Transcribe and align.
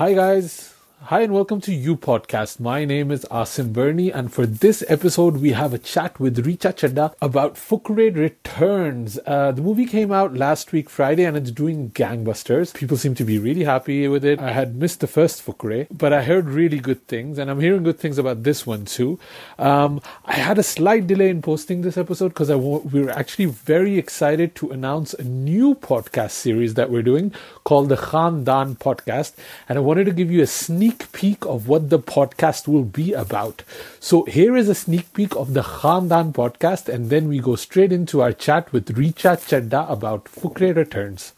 Hi, 0.00 0.14
guys. 0.14 0.77
Hi, 1.08 1.22
and 1.22 1.32
welcome 1.32 1.62
to 1.62 1.72
You 1.72 1.96
Podcast. 1.96 2.60
My 2.60 2.84
name 2.84 3.10
is 3.10 3.24
Asim 3.30 3.72
Bernie, 3.72 4.12
and 4.12 4.30
for 4.30 4.44
this 4.44 4.84
episode, 4.88 5.38
we 5.38 5.52
have 5.52 5.72
a 5.72 5.78
chat 5.78 6.20
with 6.20 6.44
Richa 6.44 6.74
Chadha 6.74 7.14
about 7.22 7.54
Fukrey 7.54 8.14
Returns. 8.14 9.18
Uh, 9.24 9.52
the 9.52 9.62
movie 9.62 9.86
came 9.86 10.12
out 10.12 10.34
last 10.34 10.70
week, 10.70 10.90
Friday, 10.90 11.24
and 11.24 11.34
it's 11.34 11.50
doing 11.50 11.92
gangbusters. 11.92 12.74
People 12.74 12.98
seem 12.98 13.14
to 13.14 13.24
be 13.24 13.38
really 13.38 13.64
happy 13.64 14.06
with 14.06 14.22
it. 14.22 14.38
I 14.38 14.52
had 14.52 14.76
missed 14.76 15.00
the 15.00 15.06
first 15.06 15.42
Fukrey, 15.46 15.86
but 15.90 16.12
I 16.12 16.24
heard 16.24 16.50
really 16.50 16.78
good 16.78 17.06
things, 17.06 17.38
and 17.38 17.50
I'm 17.50 17.60
hearing 17.60 17.84
good 17.84 17.98
things 17.98 18.18
about 18.18 18.42
this 18.42 18.66
one 18.66 18.84
too. 18.84 19.18
Um, 19.58 20.02
I 20.26 20.34
had 20.34 20.58
a 20.58 20.62
slight 20.62 21.06
delay 21.06 21.30
in 21.30 21.40
posting 21.40 21.80
this 21.80 21.96
episode 21.96 22.34
because 22.34 22.50
we 22.50 23.02
were 23.02 23.12
actually 23.12 23.46
very 23.46 23.96
excited 23.96 24.54
to 24.56 24.72
announce 24.72 25.14
a 25.14 25.24
new 25.24 25.74
podcast 25.74 26.32
series 26.32 26.74
that 26.74 26.90
we're 26.90 27.00
doing 27.00 27.32
called 27.64 27.88
the 27.88 27.96
Khandan 27.96 28.76
Podcast, 28.76 29.32
and 29.70 29.78
I 29.78 29.80
wanted 29.80 30.04
to 30.04 30.12
give 30.12 30.30
you 30.30 30.42
a 30.42 30.46
sneak 30.46 30.97
peek 31.12 31.44
of 31.46 31.68
what 31.68 31.90
the 31.90 31.98
podcast 31.98 32.68
will 32.68 32.84
be 32.84 33.12
about. 33.12 33.62
So 34.00 34.24
here 34.24 34.56
is 34.56 34.68
a 34.68 34.74
sneak 34.74 35.12
peek 35.14 35.34
of 35.36 35.54
the 35.54 35.62
Khandan 35.62 36.32
podcast, 36.32 36.88
and 36.88 37.10
then 37.10 37.28
we 37.28 37.38
go 37.38 37.56
straight 37.56 37.92
into 37.92 38.22
our 38.22 38.32
chat 38.32 38.72
with 38.72 38.96
Richa 38.96 39.36
Chadha 39.48 39.90
about 39.90 40.24
Fukrey 40.24 40.74
Returns. 40.74 41.32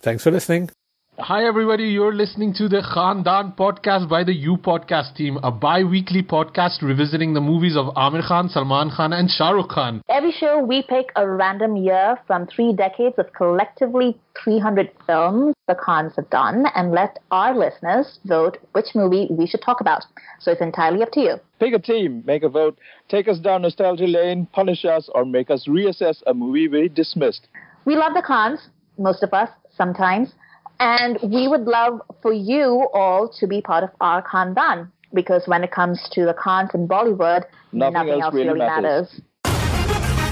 Thanks 0.00 0.22
for 0.22 0.30
listening. 0.30 0.70
Hi, 1.16 1.46
everybody. 1.46 1.84
You're 1.84 2.12
listening 2.12 2.52
to 2.54 2.68
the 2.68 2.82
Khandan 2.82 3.56
podcast 3.56 4.08
by 4.08 4.24
the 4.24 4.34
You 4.34 4.56
Podcast 4.56 5.14
team, 5.14 5.38
a 5.44 5.52
bi 5.52 5.84
weekly 5.84 6.24
podcast 6.24 6.82
revisiting 6.82 7.34
the 7.34 7.40
movies 7.40 7.76
of 7.76 7.86
Aamir 7.94 8.26
Khan, 8.26 8.48
Salman 8.48 8.90
Khan, 8.90 9.12
and 9.12 9.30
Shah 9.30 9.50
Rukh 9.50 9.68
Khan. 9.68 10.02
Every 10.08 10.32
show, 10.32 10.58
we 10.58 10.82
pick 10.82 11.12
a 11.14 11.28
random 11.28 11.76
year 11.76 12.18
from 12.26 12.48
three 12.48 12.72
decades 12.72 13.14
of 13.18 13.32
collectively 13.32 14.18
300 14.42 14.90
films 15.06 15.54
the 15.68 15.76
Khans 15.76 16.16
have 16.16 16.28
done 16.30 16.64
and 16.74 16.90
let 16.90 17.20
our 17.30 17.56
listeners 17.56 18.18
vote 18.24 18.58
which 18.72 18.96
movie 18.96 19.28
we 19.30 19.46
should 19.46 19.62
talk 19.62 19.80
about. 19.80 20.04
So 20.40 20.50
it's 20.50 20.60
entirely 20.60 21.02
up 21.02 21.12
to 21.12 21.20
you. 21.20 21.36
Pick 21.60 21.74
a 21.74 21.78
team, 21.78 22.24
make 22.26 22.42
a 22.42 22.48
vote, 22.48 22.76
take 23.08 23.28
us 23.28 23.38
down 23.38 23.62
nostalgia 23.62 24.08
lane, 24.08 24.48
punish 24.52 24.84
us, 24.84 25.08
or 25.14 25.24
make 25.24 25.48
us 25.48 25.68
reassess 25.68 26.24
a 26.26 26.34
movie 26.34 26.66
we 26.66 26.88
dismissed. 26.88 27.46
We 27.84 27.94
love 27.94 28.14
the 28.14 28.22
Khans, 28.26 28.68
most 28.98 29.22
of 29.22 29.32
us, 29.32 29.48
sometimes. 29.76 30.34
And 30.79 31.17
we 31.21 31.47
would 31.47 31.65
love 31.65 32.01
for 32.21 32.31
you 32.31 32.87
all 32.93 33.27
to 33.39 33.47
be 33.47 33.61
part 33.61 33.83
of 33.83 33.89
our 33.99 34.21
Khandan 34.21 34.89
because 35.13 35.47
when 35.47 35.63
it 35.63 35.71
comes 35.71 36.07
to 36.11 36.25
the 36.25 36.33
Khans 36.33 36.69
in 36.73 36.87
Bollywood, 36.87 37.43
nothing, 37.73 37.93
nothing 37.93 38.09
else, 38.11 38.23
else, 38.23 38.33
really 38.33 38.47
really 38.47 38.59
matters. 38.59 39.11
matters. 39.11 40.29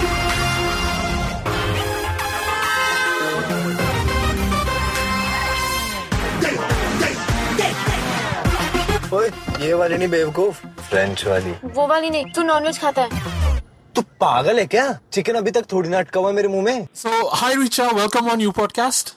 ओए 9.14 9.28
ये 9.66 9.74
वाली 9.74 9.98
नहीं 9.98 10.08
बेवकूफ 10.10 10.66
French 10.90 11.26
वाली 11.28 11.52
वो 11.76 11.86
वाली 11.88 12.10
नहीं 12.10 12.32
तू 12.36 12.42
नॉनवेज 12.44 12.80
खाता 12.80 13.02
है 13.02 13.62
तू 13.96 14.02
पागल 14.22 14.60
है 14.60 14.66
क्या 14.74 14.86
चिकन 15.14 15.36
अभी 15.42 15.52
तक 15.58 15.72
थोड़ी 15.72 15.90
ना 15.90 16.00
अटका 16.00 16.20
हुआ 16.20 16.30
है 16.30 16.36
मेरे 16.36 16.48
मुंह 16.56 16.64
में 16.64 16.88
So, 17.04 17.14
hi, 17.42 17.52
Richa. 17.62 17.88
Welcome 18.00 18.30
on 18.34 18.44
You 18.46 18.52
Podcast. 18.60 19.14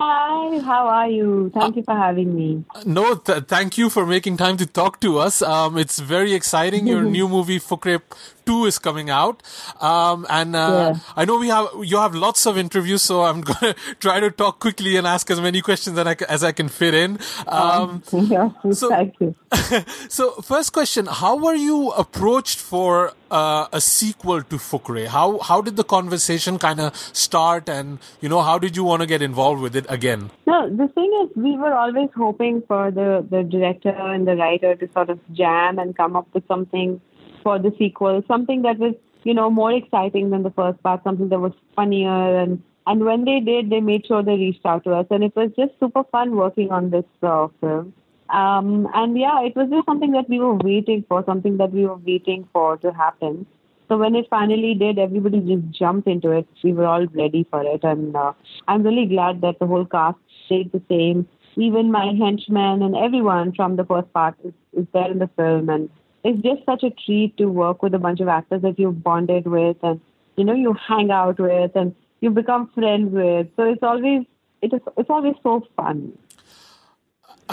Hi, 0.00 0.60
how 0.60 0.86
are 0.86 1.08
you? 1.08 1.50
Thank 1.54 1.76
you 1.76 1.82
for 1.82 1.94
having 1.94 2.34
me. 2.36 2.64
No, 2.86 3.16
th- 3.16 3.44
thank 3.44 3.76
you 3.76 3.90
for 3.90 4.06
making 4.06 4.36
time 4.36 4.56
to 4.58 4.66
talk 4.66 5.00
to 5.00 5.18
us. 5.18 5.42
Um, 5.42 5.76
it's 5.76 5.98
very 5.98 6.34
exciting. 6.34 6.86
Your 6.86 7.02
new 7.16 7.28
movie 7.28 7.58
Fukrey 7.58 8.00
Two 8.44 8.64
is 8.66 8.78
coming 8.78 9.08
out, 9.10 9.42
um, 9.80 10.26
and 10.28 10.56
uh, 10.56 10.58
Yeah. 10.94 10.98
I 11.16 11.24
know 11.24 11.38
we 11.38 11.48
have 11.48 11.68
you 11.82 11.96
have 11.98 12.14
lots 12.14 12.46
of 12.46 12.58
interviews, 12.58 13.02
so 13.02 13.22
I'm 13.22 13.40
going 13.50 13.74
to 13.74 13.94
try 14.00 14.20
to 14.20 14.30
talk 14.30 14.58
quickly 14.60 14.96
and 14.96 15.06
ask 15.06 15.30
as 15.30 15.40
many 15.40 15.60
questions 15.60 15.98
I, 15.98 16.16
as 16.28 16.42
I 16.44 16.52
can 16.52 16.68
fit 16.68 16.94
in. 16.94 17.18
Um, 17.46 18.02
Yeah, 18.12 18.50
So- 18.72 18.88
thank 18.88 19.14
you. 19.20 19.34
so, 20.08 20.30
first 20.42 20.72
question: 20.72 21.06
How 21.06 21.36
were 21.36 21.54
you 21.54 21.90
approached 21.90 22.58
for 22.58 23.12
uh, 23.30 23.66
a 23.72 23.80
sequel 23.80 24.42
to 24.42 24.56
Fukrey? 24.56 25.06
How 25.06 25.38
how 25.40 25.60
did 25.60 25.76
the 25.76 25.84
conversation 25.84 26.58
kind 26.58 26.80
of 26.80 26.96
start, 27.12 27.68
and 27.68 27.98
you 28.20 28.28
know 28.28 28.40
how 28.42 28.58
did 28.58 28.76
you 28.76 28.84
want 28.84 29.02
to 29.02 29.06
get 29.06 29.22
involved 29.22 29.60
with 29.60 29.76
it 29.76 29.86
again? 29.88 30.30
No, 30.46 30.68
the 30.82 30.88
thing 30.88 31.12
is, 31.22 31.36
we 31.36 31.56
were 31.56 31.72
always 31.74 32.08
hoping 32.16 32.62
for 32.66 32.90
the, 32.90 33.24
the 33.30 33.42
director 33.42 33.90
and 33.90 34.26
the 34.26 34.36
writer 34.36 34.74
to 34.74 34.88
sort 34.92 35.10
of 35.10 35.20
jam 35.32 35.78
and 35.78 35.96
come 35.96 36.16
up 36.16 36.26
with 36.34 36.46
something 36.48 37.00
for 37.42 37.58
the 37.58 37.72
sequel, 37.78 38.22
something 38.28 38.62
that 38.62 38.78
was, 38.78 38.94
you 39.24 39.34
know, 39.34 39.50
more 39.50 39.72
exciting 39.72 40.30
than 40.30 40.42
the 40.42 40.50
first 40.50 40.82
part, 40.82 41.02
something 41.04 41.28
that 41.28 41.40
was 41.40 41.52
funnier. 41.76 42.38
And, 42.38 42.62
and 42.86 43.04
when 43.04 43.24
they 43.24 43.40
did, 43.40 43.70
they 43.70 43.80
made 43.80 44.06
sure 44.06 44.22
they 44.22 44.36
reached 44.36 44.66
out 44.66 44.84
to 44.84 44.92
us. 44.92 45.06
And 45.10 45.22
it 45.22 45.34
was 45.36 45.50
just 45.56 45.72
super 45.80 46.04
fun 46.04 46.36
working 46.36 46.70
on 46.70 46.90
this 46.90 47.04
uh, 47.22 47.48
film. 47.60 47.92
Um, 48.30 48.88
and 48.94 49.18
yeah, 49.18 49.42
it 49.42 49.54
was 49.54 49.68
just 49.70 49.86
something 49.86 50.12
that 50.12 50.28
we 50.28 50.38
were 50.38 50.54
waiting 50.54 51.04
for, 51.08 51.22
something 51.26 51.58
that 51.58 51.72
we 51.72 51.86
were 51.86 51.96
waiting 51.96 52.48
for 52.52 52.78
to 52.78 52.92
happen. 52.92 53.46
So 53.88 53.98
when 53.98 54.14
it 54.14 54.26
finally 54.30 54.74
did, 54.74 54.98
everybody 54.98 55.40
just 55.40 55.70
jumped 55.78 56.08
into 56.08 56.30
it. 56.30 56.48
We 56.64 56.72
were 56.72 56.86
all 56.86 57.06
ready 57.08 57.46
for 57.50 57.62
it, 57.62 57.84
and 57.84 58.16
uh, 58.16 58.32
I'm 58.66 58.82
really 58.82 59.04
glad 59.04 59.42
that 59.42 59.58
the 59.58 59.66
whole 59.66 59.84
cast 59.84 60.16
stayed 60.46 60.72
the 60.72 60.80
same. 60.88 61.28
Even 61.56 61.92
my 61.92 62.06
henchmen 62.18 62.80
and 62.80 62.96
everyone 62.96 63.52
from 63.52 63.76
the 63.76 63.84
first 63.84 64.10
part 64.14 64.34
is, 64.44 64.54
is 64.72 64.86
there 64.94 65.10
in 65.10 65.18
the 65.18 65.28
film, 65.36 65.68
and 65.68 65.90
it's 66.24 66.42
just 66.42 66.64
such 66.64 66.82
a 66.82 66.90
treat 66.90 67.36
to 67.36 67.46
work 67.46 67.82
with 67.82 67.94
a 67.94 67.98
bunch 67.98 68.20
of 68.20 68.28
actors 68.28 68.62
that 68.62 68.78
you've 68.78 69.02
bonded 69.02 69.46
with, 69.46 69.76
and 69.82 70.00
you 70.36 70.44
know 70.44 70.54
you 70.54 70.74
hang 70.74 71.10
out 71.10 71.38
with, 71.38 71.74
and 71.74 71.94
you 72.20 72.30
become 72.30 72.68
friends 72.74 73.12
with. 73.12 73.48
So 73.56 73.64
it's 73.64 73.82
always 73.82 74.24
it 74.62 74.72
is 74.72 74.80
it's 74.96 75.10
always 75.10 75.34
so 75.42 75.66
fun. 75.76 76.16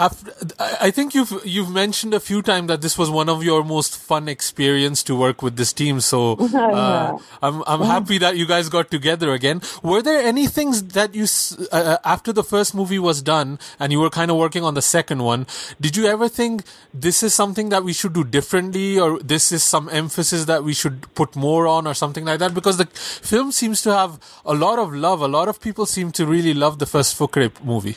After, 0.00 0.32
I 0.58 0.90
I 0.90 0.90
think 0.90 1.14
you've 1.14 1.32
you've 1.44 1.70
mentioned 1.70 2.14
a 2.14 2.20
few 2.20 2.42
times 2.42 2.68
that 2.68 2.80
this 2.80 2.96
was 3.00 3.10
one 3.10 3.28
of 3.28 3.44
your 3.44 3.62
most 3.62 3.96
fun 3.96 4.28
experience 4.28 5.04
to 5.04 5.14
work 5.14 5.42
with 5.42 5.56
this 5.56 5.72
team. 5.72 6.00
So 6.00 6.20
uh, 6.54 7.18
I'm 7.42 7.62
I'm 7.66 7.82
happy 7.82 8.18
that 8.18 8.36
you 8.36 8.46
guys 8.46 8.68
got 8.68 8.90
together 8.90 9.32
again. 9.32 9.62
Were 9.82 10.02
there 10.02 10.20
any 10.32 10.46
things 10.48 10.82
that 10.98 11.14
you 11.14 11.26
uh, 11.70 11.98
after 12.04 12.32
the 12.32 12.42
first 12.42 12.74
movie 12.74 12.98
was 12.98 13.22
done 13.22 13.58
and 13.78 13.92
you 13.92 14.00
were 14.00 14.10
kind 14.10 14.30
of 14.32 14.36
working 14.36 14.64
on 14.64 14.74
the 14.74 14.82
second 14.82 15.22
one? 15.22 15.46
Did 15.80 15.96
you 15.96 16.06
ever 16.06 16.28
think 16.28 16.64
this 16.92 17.22
is 17.22 17.34
something 17.34 17.68
that 17.68 17.84
we 17.84 17.92
should 17.92 18.14
do 18.14 18.24
differently, 18.24 18.98
or 18.98 19.18
this 19.20 19.52
is 19.52 19.62
some 19.62 19.88
emphasis 19.90 20.46
that 20.46 20.64
we 20.64 20.72
should 20.72 21.12
put 21.14 21.36
more 21.36 21.66
on, 21.66 21.86
or 21.86 21.94
something 21.94 22.24
like 22.24 22.38
that? 22.40 22.54
Because 22.54 22.78
the 22.78 22.86
film 22.86 23.52
seems 23.52 23.82
to 23.82 23.94
have 23.94 24.18
a 24.44 24.54
lot 24.54 24.78
of 24.78 24.94
love. 24.94 25.20
A 25.20 25.28
lot 25.28 25.48
of 25.48 25.60
people 25.60 25.86
seem 25.86 26.10
to 26.12 26.26
really 26.26 26.54
love 26.54 26.78
the 26.78 26.86
first 26.86 27.18
Fukrey 27.18 27.52
movie. 27.64 27.96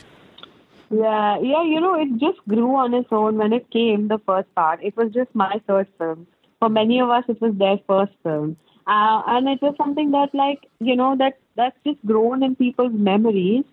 Yeah, 0.90 1.38
yeah, 1.40 1.62
you 1.64 1.80
know, 1.80 1.94
it 2.00 2.08
just 2.18 2.38
grew 2.46 2.76
on 2.76 2.94
its 2.94 3.08
own 3.10 3.36
when 3.36 3.52
it 3.52 3.70
came, 3.70 4.08
the 4.08 4.18
first 4.26 4.54
part. 4.54 4.82
It 4.82 4.96
was 4.96 5.12
just 5.12 5.34
my 5.34 5.60
third 5.66 5.88
film. 5.98 6.26
For 6.60 6.68
many 6.68 7.00
of 7.00 7.10
us, 7.10 7.24
it 7.28 7.40
was 7.40 7.54
their 7.56 7.78
first 7.86 8.12
film. 8.22 8.56
Uh, 8.86 9.22
and 9.26 9.48
it 9.48 9.60
was 9.62 9.74
something 9.76 10.10
that, 10.12 10.34
like, 10.34 10.68
you 10.78 10.94
know, 10.94 11.16
that 11.16 11.38
that's 11.56 11.76
just 11.86 11.98
grown 12.04 12.42
in 12.42 12.54
people's 12.54 12.92
memories 12.92 13.64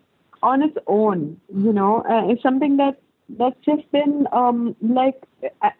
on 0.41 0.63
its 0.63 0.77
own, 0.87 1.39
you 1.53 1.73
know. 1.73 2.01
Uh, 2.09 2.31
it's 2.31 2.41
something 2.41 2.77
that 2.77 2.99
that's 3.37 3.59
just 3.65 3.91
been, 3.91 4.27
um, 4.31 4.75
like, 4.81 5.21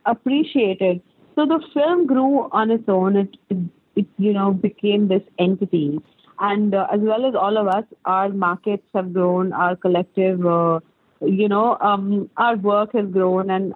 appreciated. 0.06 1.02
So 1.36 1.46
the 1.46 1.64
film 1.74 2.08
grew 2.08 2.50
on 2.52 2.70
its 2.72 2.88
own. 2.88 3.16
It, 3.16 3.38
it, 3.50 3.58
it 3.96 4.08
you 4.18 4.34
know, 4.34 4.52
became 4.52 5.08
this 5.08 5.24
entity. 5.40 6.00
And 6.40 6.76
uh, 6.76 6.88
as 6.94 7.00
well 7.00 7.26
as 7.26 7.36
all 7.36 7.58
of 7.58 7.68
us, 7.68 7.86
our 8.06 8.30
markets 8.30 8.84
have 8.94 9.14
grown, 9.14 9.54
our 9.54 9.76
collective... 9.76 10.46
Uh, 10.46 10.82
you 11.22 11.48
know, 11.48 11.78
um, 11.80 12.30
our 12.38 12.56
work 12.56 12.94
has 12.94 13.06
grown 13.08 13.50
and 13.50 13.74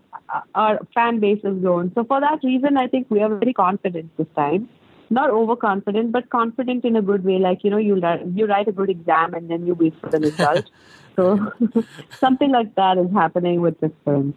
our 0.53 0.79
fan 0.93 1.19
base 1.19 1.41
has 1.43 1.57
grown. 1.57 1.91
So 1.95 2.03
for 2.03 2.19
that 2.19 2.39
reason, 2.43 2.77
I 2.77 2.87
think 2.87 3.07
we 3.09 3.21
are 3.21 3.29
very 3.29 3.53
confident 3.53 4.15
this 4.17 4.27
time. 4.35 4.69
Not 5.11 5.29
overconfident, 5.29 6.11
but 6.11 6.29
confident 6.31 6.83
in 6.83 6.95
a 6.95 7.01
good 7.01 7.23
way. 7.23 7.37
Like 7.37 7.63
you 7.63 7.69
know, 7.69 7.77
you 7.77 7.99
write, 7.99 8.25
you 8.33 8.47
write 8.47 8.67
a 8.67 8.71
good 8.71 8.89
exam 8.89 9.35
and 9.35 9.49
then 9.49 9.67
you 9.67 9.75
wait 9.75 9.93
for 10.01 10.09
the 10.09 10.19
result. 10.19 10.65
so 11.15 11.51
something 12.19 12.51
like 12.51 12.73
that 12.75 12.97
is 12.97 13.11
happening 13.13 13.61
with 13.61 13.79
this 13.79 13.91
film. 14.03 14.33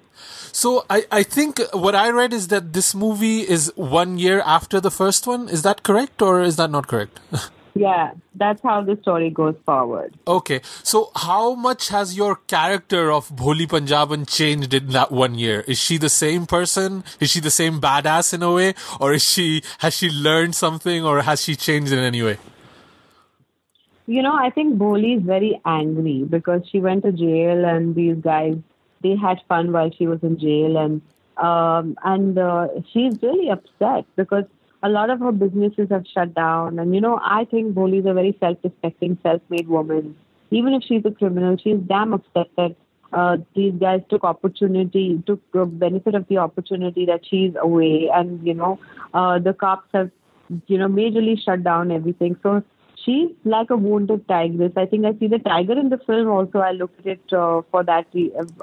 So 0.52 0.84
I, 0.90 1.06
I 1.10 1.22
think 1.22 1.60
what 1.72 1.94
I 1.94 2.10
read 2.10 2.34
is 2.34 2.48
that 2.48 2.74
this 2.74 2.94
movie 2.94 3.40
is 3.40 3.72
one 3.76 4.18
year 4.18 4.42
after 4.44 4.78
the 4.78 4.90
first 4.90 5.26
one. 5.26 5.48
Is 5.48 5.62
that 5.62 5.82
correct 5.82 6.20
or 6.20 6.42
is 6.42 6.56
that 6.56 6.70
not 6.70 6.86
correct? 6.86 7.18
Yeah, 7.78 8.12
that's 8.34 8.62
how 8.62 8.82
the 8.82 8.96
story 9.02 9.30
goes 9.30 9.56
forward. 9.64 10.16
okay. 10.26 10.60
So 10.82 11.10
how 11.14 11.54
much 11.54 11.88
has 11.88 12.16
your 12.16 12.36
character 12.36 13.12
of 13.12 13.28
Bholi 13.30 13.66
Punjaban 13.66 14.28
changed 14.28 14.74
in 14.74 14.88
that 14.88 15.12
one 15.12 15.34
year? 15.34 15.64
Is 15.66 15.78
she 15.78 15.98
the 15.98 16.08
same 16.08 16.46
person? 16.46 17.04
Is 17.20 17.30
she 17.30 17.40
the 17.40 17.50
same 17.50 17.80
badass 17.80 18.34
in 18.34 18.42
a 18.42 18.52
way? 18.52 18.74
Or 19.00 19.12
is 19.12 19.24
she 19.24 19.62
has 19.78 19.94
she 19.94 20.10
learned 20.10 20.54
something 20.54 21.04
or 21.04 21.22
has 21.22 21.42
she 21.42 21.56
changed 21.56 21.92
in 21.92 21.98
any 21.98 22.22
way? 22.22 22.38
you 24.08 24.22
know, 24.22 24.34
I 24.34 24.48
think 24.48 24.78
Bholi 24.78 25.18
is 25.18 25.22
very 25.22 25.60
angry 25.66 26.24
because 26.24 26.62
she 26.72 26.80
went 26.80 27.04
to 27.04 27.12
jail 27.12 27.66
and 27.66 27.94
these 27.94 28.16
guys 28.16 28.56
they 29.02 29.14
had 29.14 29.38
fun 29.48 29.70
while 29.70 29.90
she 29.96 30.06
was 30.06 30.20
in 30.22 30.38
jail 30.38 30.78
and 30.78 31.02
um, 31.36 31.96
and 32.02 32.38
uh, 32.38 32.68
she's 32.90 33.22
really 33.22 33.50
upset 33.50 34.06
because 34.16 34.44
a 34.82 34.88
lot 34.88 35.10
of 35.10 35.20
her 35.20 35.32
businesses 35.32 35.88
have 35.90 36.04
shut 36.12 36.34
down 36.34 36.78
and 36.78 36.94
you 36.94 37.00
know 37.00 37.20
I 37.22 37.44
think 37.44 37.74
Bholi 37.74 38.00
is 38.00 38.06
a 38.06 38.14
very 38.14 38.36
self-respecting, 38.40 39.18
self-made 39.22 39.68
woman. 39.68 40.16
Even 40.50 40.72
if 40.72 40.82
she's 40.82 41.02
a 41.04 41.10
criminal, 41.10 41.56
she's 41.62 41.78
damn 41.86 42.14
upset 42.14 42.48
that 42.56 42.74
uh, 43.12 43.36
these 43.54 43.74
guys 43.74 44.00
took 44.08 44.24
opportunity, 44.24 45.22
took 45.26 45.40
benefit 45.78 46.14
of 46.14 46.26
the 46.28 46.38
opportunity 46.38 47.06
that 47.06 47.20
she's 47.26 47.52
away, 47.58 48.10
and 48.12 48.46
you 48.46 48.54
know 48.54 48.78
uh, 49.14 49.38
the 49.38 49.52
cops 49.52 49.88
have 49.92 50.10
you 50.66 50.78
know 50.78 50.88
majorly 50.88 51.38
shut 51.42 51.64
down 51.64 51.90
everything. 51.90 52.36
So 52.42 52.62
she's 53.04 53.30
like 53.44 53.70
a 53.70 53.76
wounded 53.76 54.26
tigress. 54.28 54.72
I 54.76 54.86
think 54.86 55.06
I 55.06 55.12
see 55.18 55.26
the 55.26 55.38
tiger 55.38 55.78
in 55.78 55.88
the 55.88 55.98
film 55.98 56.28
also. 56.28 56.58
I 56.58 56.72
look 56.72 56.92
at 56.98 57.06
it 57.06 57.32
uh, 57.32 57.62
for 57.70 57.82
that. 57.84 58.06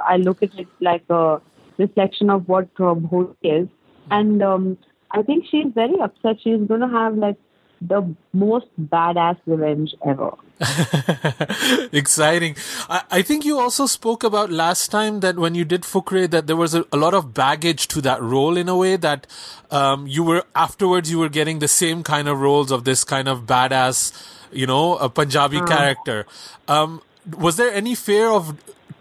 I 0.07 0.17
look 0.17 0.43
at 0.43 0.57
it 0.57 0.67
like 0.79 1.03
a 1.09 1.41
reflection 1.77 2.29
of 2.29 2.47
what 2.47 2.69
uh, 2.79 2.93
Bholi 2.93 3.35
is. 3.41 3.67
And 4.11 4.43
um, 4.43 4.77
I 5.11 5.21
think 5.21 5.45
she's 5.49 5.67
very 5.73 5.99
upset. 5.99 6.37
She's 6.43 6.61
going 6.67 6.81
to 6.81 6.87
have 6.87 7.15
like 7.15 7.37
the 7.81 8.15
most 8.33 8.67
badass 8.79 9.37
revenge 9.45 9.93
ever. 10.05 10.31
Exciting. 11.91 12.55
I, 12.89 13.03
I, 13.11 13.21
think 13.21 13.43
you 13.43 13.59
also 13.59 13.85
spoke 13.85 14.23
about 14.23 14.49
last 14.49 14.89
time 14.89 15.19
that 15.19 15.35
when 15.35 15.53
you 15.53 15.65
did 15.65 15.81
Fukrey 15.81 16.29
that 16.29 16.47
there 16.47 16.55
was 16.55 16.73
a, 16.73 16.85
a 16.93 16.97
lot 16.97 17.13
of 17.13 17.33
baggage 17.33 17.87
to 17.89 18.01
that 18.01 18.21
role 18.21 18.55
in 18.55 18.69
a 18.69 18.77
way 18.77 18.95
that 18.95 19.27
um, 19.71 20.07
you 20.07 20.23
were 20.23 20.43
afterwards 20.55 21.11
you 21.11 21.19
were 21.19 21.29
getting 21.29 21.59
the 21.59 21.67
same 21.67 22.03
kind 22.03 22.29
of 22.29 22.39
roles 22.39 22.71
of 22.71 22.85
this 22.85 23.03
kind 23.03 23.27
of 23.27 23.45
badass, 23.45 24.13
you 24.51 24.65
know, 24.65 24.95
a 24.97 25.09
Punjabi 25.09 25.57
uh. 25.57 25.65
character. 25.65 26.25
Um, 26.67 27.01
was 27.37 27.57
there 27.57 27.71
any 27.71 27.93
fear 27.95 28.29
of 28.29 28.57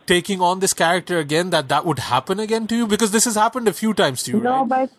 taking 0.06 0.40
on 0.40 0.60
this 0.60 0.74
character 0.74 1.18
again 1.18 1.50
that 1.50 1.68
that 1.68 1.86
would 1.86 1.98
happen 1.98 2.40
again 2.40 2.66
to 2.66 2.76
you 2.76 2.86
because 2.86 3.10
this 3.10 3.24
has 3.24 3.36
happened 3.36 3.68
a 3.68 3.72
few 3.72 3.94
times 3.94 4.22
to 4.22 4.32
you 4.32 4.40
no 4.40 4.60
right? 4.60 4.68
but 4.68 4.90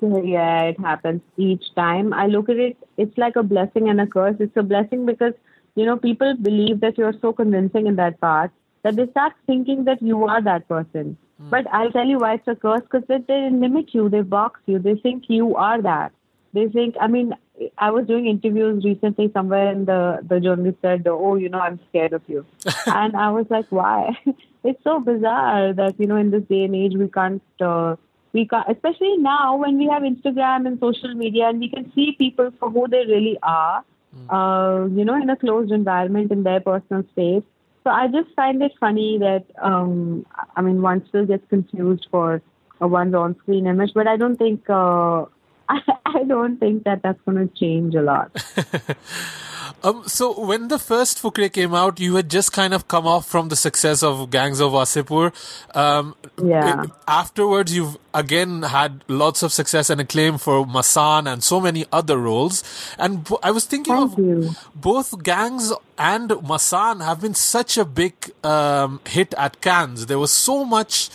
yeah 0.00 0.62
it 0.62 0.78
happens 0.80 1.20
each 1.36 1.64
time 1.74 2.12
i 2.12 2.26
look 2.26 2.48
at 2.48 2.56
it 2.56 2.76
it's 2.96 3.16
like 3.18 3.36
a 3.36 3.42
blessing 3.42 3.88
and 3.88 4.00
a 4.00 4.06
curse 4.06 4.36
it's 4.38 4.56
a 4.56 4.62
blessing 4.62 5.06
because 5.06 5.32
you 5.74 5.84
know 5.84 5.96
people 5.96 6.34
believe 6.36 6.80
that 6.80 6.98
you're 6.98 7.14
so 7.20 7.32
convincing 7.32 7.86
in 7.86 7.96
that 7.96 8.20
part 8.20 8.50
that 8.82 8.96
they 8.96 9.06
start 9.08 9.32
thinking 9.46 9.84
that 9.84 10.02
you 10.02 10.24
are 10.24 10.42
that 10.42 10.66
person 10.68 11.16
mm. 11.40 11.50
but 11.50 11.66
i'll 11.72 11.90
tell 11.92 12.06
you 12.06 12.18
why 12.18 12.34
it's 12.34 12.48
a 12.48 12.54
curse 12.54 12.82
because 12.82 13.06
they, 13.08 13.18
they 13.28 13.50
limit 13.50 13.94
you 13.94 14.08
they 14.08 14.20
box 14.20 14.60
you 14.66 14.78
they 14.78 14.96
think 14.96 15.24
you 15.28 15.54
are 15.56 15.80
that 15.80 16.12
they 16.52 16.68
think 16.68 16.94
i 17.00 17.06
mean 17.06 17.34
I 17.78 17.90
was 17.90 18.06
doing 18.06 18.26
interviews 18.26 18.84
recently 18.84 19.30
somewhere, 19.32 19.68
and 19.68 19.86
the 19.86 20.18
the 20.28 20.40
journalist 20.40 20.78
said, 20.82 21.06
"Oh, 21.06 21.36
you 21.36 21.48
know, 21.48 21.60
I'm 21.60 21.78
scared 21.88 22.12
of 22.12 22.22
you," 22.26 22.44
and 22.86 23.16
I 23.16 23.30
was 23.30 23.46
like, 23.48 23.66
"Why?" 23.70 24.10
it's 24.64 24.82
so 24.82 24.98
bizarre 24.98 25.72
that 25.72 25.94
you 26.00 26.06
know, 26.06 26.16
in 26.16 26.30
this 26.30 26.42
day 26.44 26.64
and 26.64 26.74
age, 26.74 26.94
we 26.96 27.08
can't. 27.08 27.42
Uh, 27.60 27.96
we 28.34 28.46
can't, 28.46 28.68
especially 28.68 29.16
now 29.16 29.56
when 29.56 29.78
we 29.78 29.86
have 29.86 30.02
Instagram 30.02 30.66
and 30.66 30.78
social 30.80 31.14
media, 31.14 31.48
and 31.48 31.60
we 31.60 31.70
can 31.70 31.90
see 31.94 32.12
people 32.18 32.50
for 32.58 32.68
who 32.68 32.86
they 32.88 33.06
really 33.06 33.38
are. 33.42 33.82
Mm. 34.14 34.26
Uh, 34.28 34.86
you 34.94 35.04
know, 35.04 35.14
in 35.14 35.30
a 35.30 35.36
closed 35.36 35.72
environment 35.72 36.30
in 36.30 36.42
their 36.42 36.60
personal 36.60 37.02
space. 37.12 37.42
So 37.82 37.90
I 37.90 38.06
just 38.08 38.34
find 38.34 38.62
it 38.62 38.72
funny 38.78 39.18
that 39.18 39.44
um, 39.60 40.26
I 40.56 40.62
mean, 40.62 40.82
one 40.82 41.06
still 41.08 41.26
gets 41.26 41.46
confused 41.48 42.06
for 42.10 42.42
a 42.80 42.88
one's 42.88 43.14
on-screen 43.14 43.66
image, 43.66 43.92
but 43.94 44.06
I 44.06 44.16
don't 44.16 44.36
think 44.36 44.68
uh, 44.68 45.24
I, 45.68 45.80
I 46.06 46.24
don't 46.24 46.58
think 46.58 46.84
that 46.84 47.02
that's 47.02 47.20
going 47.22 47.48
to 47.48 47.54
change 47.54 47.94
a 47.94 48.02
lot. 48.02 48.30
um, 49.84 50.08
so 50.08 50.40
when 50.40 50.68
the 50.68 50.78
first 50.78 51.22
Fukrey 51.22 51.52
came 51.52 51.74
out, 51.74 52.00
you 52.00 52.14
had 52.16 52.30
just 52.30 52.52
kind 52.52 52.72
of 52.72 52.88
come 52.88 53.06
off 53.06 53.28
from 53.28 53.50
the 53.50 53.56
success 53.56 54.02
of 54.02 54.30
Gangs 54.30 54.58
of 54.58 54.72
Wasseypur. 54.72 55.30
Um, 55.76 56.16
yeah. 56.42 56.86
afterwards, 57.06 57.76
you've 57.76 57.98
again 58.14 58.62
had 58.62 59.04
lots 59.08 59.42
of 59.42 59.52
success 59.52 59.90
and 59.90 60.00
acclaim 60.00 60.38
for 60.38 60.64
Masaan 60.64 61.30
and 61.30 61.44
so 61.44 61.60
many 61.60 61.84
other 61.92 62.16
roles. 62.16 62.64
And 62.98 63.28
I 63.42 63.50
was 63.50 63.66
thinking 63.66 63.94
Thank 63.94 64.12
of 64.12 64.18
you. 64.18 64.50
both 64.74 65.22
Gangs 65.22 65.70
and 65.98 66.30
Masaan 66.30 67.04
have 67.04 67.20
been 67.20 67.34
such 67.34 67.76
a 67.76 67.84
big 67.84 68.14
um, 68.42 69.00
hit 69.06 69.34
at 69.36 69.60
Cannes. 69.60 70.06
There 70.06 70.18
was 70.18 70.32
so 70.32 70.64
much 70.64 71.10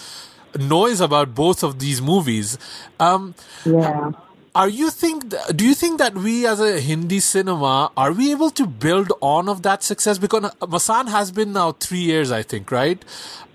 noise 0.60 1.02
about 1.02 1.34
both 1.34 1.64
of 1.64 1.80
these 1.80 2.04
movies. 2.04 2.60
Um, 3.00 3.34
yeah 3.66 4.12
are 4.56 4.70
you 4.70 4.90
think 4.90 5.34
do 5.56 5.66
you 5.66 5.74
think 5.74 6.00
that 6.00 6.16
we 6.16 6.46
as 6.48 6.60
a 6.60 6.80
Hindi 6.80 7.20
cinema 7.20 7.92
are 7.96 8.12
we 8.12 8.32
able 8.32 8.50
to 8.52 8.66
build 8.66 9.12
on 9.22 9.50
of 9.50 9.64
that 9.64 9.84
success? 9.84 10.18
Because 10.18 10.52
Masaan 10.62 11.10
has 11.10 11.32
been 11.32 11.54
now 11.54 11.72
three 11.72 12.00
years 12.00 12.32
I 12.32 12.44
think 12.44 12.72
right? 12.72 13.04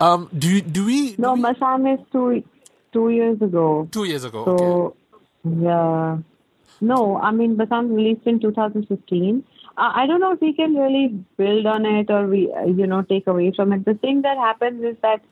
Um, 0.00 0.28
do 0.36 0.60
do 0.60 0.84
we 0.86 1.14
no 1.18 1.34
do 1.34 1.42
we... 1.42 1.48
Masaan 1.48 1.94
is 1.94 2.06
two 2.12 2.44
two 2.92 3.08
years 3.10 3.40
ago. 3.42 3.88
Two 3.90 4.04
years 4.04 4.24
ago 4.24 4.44
so 4.44 4.54
okay. 4.54 4.96
yeah. 5.62 6.18
No 6.80 7.18
I 7.18 7.30
mean 7.30 7.56
Masaan 7.56 7.94
released 7.94 8.26
in 8.26 8.40
2015 8.40 9.44
uh, 9.76 9.92
I 9.94 10.06
don't 10.06 10.20
know 10.20 10.32
if 10.32 10.40
we 10.40 10.52
can 10.52 10.74
really 10.74 11.08
build 11.36 11.66
on 11.66 11.84
it 11.84 12.10
or 12.10 12.26
we 12.26 12.52
uh, 12.52 12.66
you 12.66 12.86
know 12.86 13.02
take 13.02 13.26
away 13.26 13.52
from 13.54 13.72
it. 13.72 13.84
The 13.84 13.94
thing 13.94 14.22
that 14.22 14.38
happens 14.38 14.84
is 14.84 14.96
that 15.02 15.22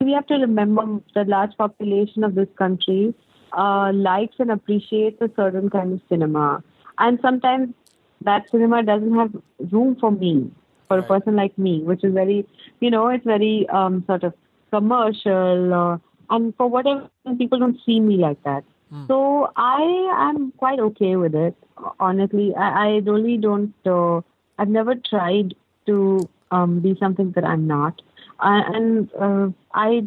we 0.00 0.12
have 0.12 0.26
to 0.26 0.34
remember 0.34 1.00
the 1.14 1.24
large 1.24 1.56
population 1.56 2.24
of 2.24 2.34
this 2.34 2.48
country 2.56 3.14
uh, 3.56 3.92
likes 3.92 4.36
and 4.38 4.50
appreciates 4.50 5.20
a 5.20 5.30
certain 5.36 5.70
kind 5.70 5.92
of 5.94 6.00
cinema. 6.08 6.62
And 6.98 7.18
sometimes 7.22 7.74
that 8.22 8.50
cinema 8.50 8.82
doesn't 8.82 9.14
have 9.14 9.34
room 9.70 9.96
for 10.00 10.10
me, 10.10 10.50
for 10.88 10.98
right. 10.98 11.04
a 11.04 11.08
person 11.08 11.36
like 11.36 11.56
me, 11.58 11.82
which 11.82 12.04
is 12.04 12.14
very, 12.14 12.46
you 12.80 12.90
know, 12.90 13.08
it's 13.08 13.24
very 13.24 13.68
um, 13.68 14.04
sort 14.06 14.24
of 14.24 14.34
commercial. 14.70 15.74
Uh, 15.74 15.98
and 16.30 16.54
for 16.56 16.68
whatever 16.68 17.08
reason 17.24 17.38
people 17.38 17.58
don't 17.58 17.78
see 17.84 18.00
me 18.00 18.16
like 18.16 18.42
that. 18.44 18.64
Mm. 18.92 19.06
So 19.08 19.50
I 19.56 20.28
am 20.28 20.52
quite 20.56 20.78
okay 20.78 21.16
with 21.16 21.34
it. 21.34 21.54
Honestly, 21.98 22.54
I, 22.54 22.86
I 22.86 22.88
really 23.04 23.36
don't. 23.36 23.74
Uh, 23.84 24.20
I've 24.58 24.68
never 24.68 24.94
tried 24.94 25.54
to 25.86 26.28
um, 26.50 26.80
be 26.80 26.96
something 27.00 27.32
that 27.32 27.44
I'm 27.44 27.66
not, 27.66 28.00
uh, 28.40 28.62
and 28.66 29.10
uh, 29.18 29.48
I 29.74 30.04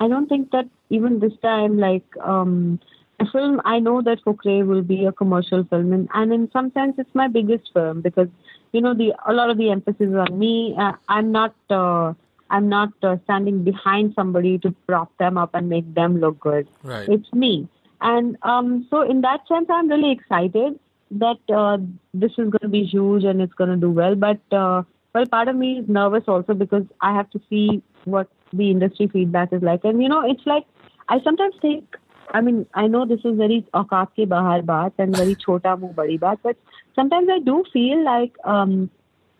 I 0.00 0.08
don't 0.08 0.28
think 0.28 0.50
that 0.50 0.68
even 0.90 1.20
this 1.20 1.32
time, 1.42 1.78
like 1.78 2.04
um, 2.20 2.80
a 3.20 3.26
film, 3.30 3.60
I 3.64 3.78
know 3.78 4.02
that 4.02 4.24
Fukrey 4.24 4.66
will 4.66 4.82
be 4.82 5.04
a 5.04 5.12
commercial 5.12 5.64
film, 5.64 5.92
and, 5.92 6.08
and 6.14 6.32
in 6.32 6.50
some 6.50 6.72
sense, 6.72 6.96
it's 6.98 7.14
my 7.14 7.28
biggest 7.28 7.72
film 7.72 8.00
because 8.00 8.28
you 8.72 8.80
know 8.80 8.94
the 8.94 9.14
a 9.26 9.32
lot 9.32 9.50
of 9.50 9.58
the 9.58 9.70
emphasis 9.70 10.08
is 10.08 10.14
on 10.14 10.38
me. 10.38 10.74
Uh, 10.78 10.92
I'm 11.08 11.32
not. 11.32 11.54
Uh, 11.70 12.14
I'm 12.50 12.68
not 12.68 12.92
uh, 13.02 13.16
standing 13.24 13.64
behind 13.64 14.12
somebody 14.14 14.58
to 14.58 14.70
prop 14.86 15.16
them 15.18 15.38
up 15.38 15.54
and 15.54 15.68
make 15.68 15.92
them 15.94 16.20
look 16.20 16.38
good. 16.38 16.68
Right. 16.82 17.08
It's 17.08 17.32
me, 17.32 17.68
and 18.00 18.36
um, 18.42 18.86
so 18.90 19.02
in 19.02 19.22
that 19.22 19.46
sense, 19.48 19.68
I'm 19.70 19.88
really 19.88 20.12
excited 20.12 20.78
that 21.12 21.38
uh, 21.54 21.78
this 22.12 22.32
is 22.32 22.50
going 22.50 22.62
to 22.62 22.68
be 22.68 22.84
huge 22.84 23.24
and 23.24 23.40
it's 23.40 23.54
going 23.54 23.70
to 23.70 23.76
do 23.76 23.90
well. 23.90 24.14
But 24.14 24.40
uh, 24.52 24.82
well, 25.14 25.26
part 25.26 25.48
of 25.48 25.56
me 25.56 25.78
is 25.78 25.88
nervous 25.88 26.24
also 26.26 26.54
because 26.54 26.84
I 27.00 27.14
have 27.14 27.30
to 27.30 27.40
see 27.48 27.82
what 28.04 28.28
the 28.56 28.70
industry 28.70 29.08
feedback 29.08 29.52
is 29.52 29.62
like. 29.62 29.84
And 29.84 30.02
you 30.02 30.08
know, 30.08 30.22
it's 30.28 30.46
like 30.46 30.64
I 31.08 31.20
sometimes 31.22 31.54
think. 31.60 31.96
I 32.30 32.40
mean, 32.40 32.66
I 32.74 32.88
know 32.88 33.04
this 33.06 33.20
is 33.24 33.36
very 33.36 33.64
aukat 33.74 34.08
ke 34.18 34.28
bahar 34.28 34.60
baat 34.62 34.92
and 34.98 35.16
very 35.16 35.34
chota 35.36 35.76
mu 35.76 35.92
badi 35.98 36.18
baat, 36.18 36.38
but 36.42 36.56
sometimes 36.94 37.28
I 37.30 37.38
do 37.38 37.62
feel 37.72 38.02
like, 38.04 38.32
um, 38.44 38.90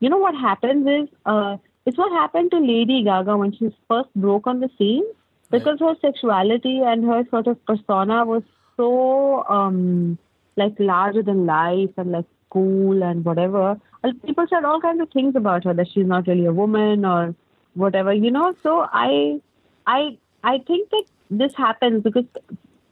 you 0.01 0.09
know, 0.09 0.19
what 0.19 0.35
happens 0.35 0.87
is 0.87 1.09
uh, 1.27 1.57
it's 1.87 1.99
what 1.99 2.13
happened 2.13 2.51
to 2.53 2.59
Lady 2.59 3.03
Gaga 3.03 3.37
when 3.37 3.53
she 3.53 3.75
first 3.89 4.15
broke 4.15 4.47
on 4.47 4.61
the 4.61 4.71
scene 4.79 5.05
because 5.51 5.79
yeah. 5.81 5.89
her 5.89 5.95
sexuality 6.01 6.79
and 6.79 7.05
her 7.05 7.25
sort 7.31 7.47
of 7.47 7.65
persona 7.67 8.25
was 8.25 8.43
so 8.77 9.45
um, 9.49 10.19
like 10.57 10.75
larger 10.79 11.23
than 11.23 11.47
life 11.47 11.91
and 11.97 12.13
like 12.13 12.27
cool 12.51 13.03
and 13.03 13.25
whatever. 13.25 13.81
People 14.27 14.47
said 14.49 14.65
all 14.65 14.81
kinds 14.81 15.01
of 15.01 15.11
things 15.11 15.35
about 15.35 15.65
her 15.65 15.75
that 15.75 15.89
she's 15.93 16.07
not 16.07 16.27
really 16.27 16.45
a 16.47 16.53
woman 16.53 17.05
or 17.05 17.35
whatever 17.75 18.13
you 18.13 18.31
know? 18.31 18.55
So 18.63 18.87
i 18.93 19.41
i 19.87 20.17
i 20.43 20.59
think 20.67 20.91
that 20.91 21.05
this 21.31 21.55
happens 21.55 22.03
because 22.03 22.25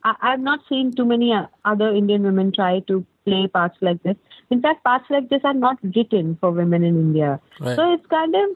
I, 0.04 0.14
i've 0.22 0.40
not 0.40 0.60
seen 0.68 0.92
too 0.92 1.04
many 1.04 1.32
uh, 1.32 1.46
other 1.64 1.94
indian 1.94 2.22
women 2.22 2.52
try 2.52 2.80
to 2.80 3.06
play 3.24 3.46
parts 3.46 3.76
like 3.80 4.02
this. 4.02 4.16
In 4.50 4.60
fact 4.60 4.82
parts 4.84 5.06
like 5.08 5.28
this 5.28 5.42
are 5.44 5.54
not 5.54 5.78
written 5.82 6.36
for 6.40 6.50
women 6.50 6.82
in 6.82 6.96
india. 6.96 7.40
Right. 7.60 7.76
so 7.76 7.92
it's 7.92 8.06
kind 8.06 8.34
of 8.34 8.50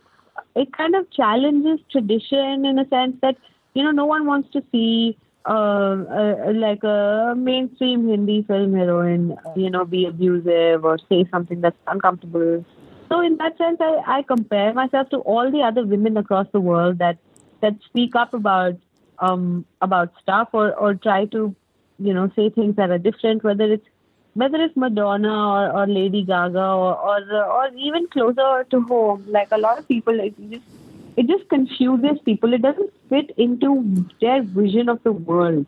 it 0.54 0.72
kind 0.72 0.94
of 0.94 1.10
challenges 1.10 1.80
tradition 1.90 2.64
in 2.64 2.78
a 2.78 2.88
sense 2.88 3.16
that 3.22 3.36
you 3.74 3.84
know 3.84 3.90
no 3.90 4.06
one 4.06 4.26
wants 4.26 4.50
to 4.52 4.62
see 4.72 5.16
uh, 5.48 6.04
uh, 6.10 6.52
like 6.54 6.82
a 6.82 7.34
mainstream 7.36 8.08
Hindi 8.08 8.42
film 8.42 8.74
heroine, 8.74 9.36
you 9.54 9.70
know, 9.70 9.84
be 9.84 10.06
abusive 10.06 10.84
or 10.84 10.98
say 11.08 11.24
something 11.30 11.60
that's 11.60 11.76
uncomfortable 11.86 12.64
so 13.08 13.20
in 13.20 13.36
that 13.38 13.56
sense, 13.58 13.78
I, 13.80 14.18
I 14.18 14.22
compare 14.22 14.72
myself 14.74 15.10
to 15.10 15.18
all 15.18 15.50
the 15.50 15.62
other 15.62 15.84
women 15.84 16.16
across 16.16 16.46
the 16.52 16.60
world 16.60 16.98
that 16.98 17.18
that 17.60 17.74
speak 17.86 18.14
up 18.16 18.34
about 18.34 18.74
um, 19.18 19.64
about 19.80 20.12
stuff 20.22 20.48
or, 20.52 20.74
or 20.74 20.94
try 20.94 21.24
to, 21.26 21.54
you 21.98 22.12
know, 22.12 22.30
say 22.36 22.50
things 22.50 22.76
that 22.76 22.90
are 22.90 22.98
different, 22.98 23.44
whether 23.44 23.72
it's 23.72 23.86
whether 24.34 24.58
it's 24.58 24.76
Madonna 24.76 25.32
or, 25.32 25.72
or 25.72 25.86
Lady 25.86 26.22
Gaga 26.24 26.58
or, 26.58 26.94
or 26.94 27.44
or 27.44 27.68
even 27.74 28.06
closer 28.08 28.64
to 28.70 28.80
home, 28.82 29.24
like 29.28 29.48
a 29.52 29.58
lot 29.58 29.78
of 29.78 29.88
people, 29.88 30.18
it 30.20 30.34
just 30.50 30.64
it 31.16 31.26
just 31.26 31.48
confuses 31.48 32.18
people. 32.24 32.52
It 32.52 32.62
doesn't 32.62 32.92
fit 33.08 33.30
into 33.38 34.04
their 34.20 34.42
vision 34.42 34.88
of 34.88 35.02
the 35.02 35.12
world. 35.12 35.66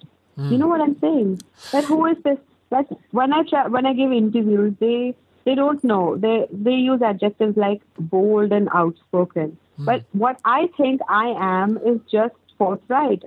You 0.51 0.59
know 0.59 0.67
what 0.69 0.81
I'm 0.81 0.99
saying? 1.01 1.43
That 1.73 1.85
who 1.85 2.07
is 2.07 2.17
this? 2.25 2.39
Like 2.71 2.87
when 3.11 3.33
I 3.33 3.43
try, 3.45 3.67
when 3.67 3.87
I 3.87 3.95
give 3.95 4.13
interviews, 4.13 4.75
they 4.79 5.15
they 5.45 5.55
don't 5.55 5.83
know. 5.83 6.17
They 6.17 6.47
they 6.51 6.75
use 6.75 7.03
adjectives 7.03 7.57
like 7.57 7.81
bold 7.99 8.53
and 8.53 8.69
outspoken. 8.75 9.57
Hmm. 9.77 9.85
But 9.85 10.05
what 10.13 10.41
I 10.45 10.69
think 10.77 11.01
I 11.09 11.35
am 11.39 11.79
is 11.79 12.01
just 12.11 12.35
forthright. 12.59 13.23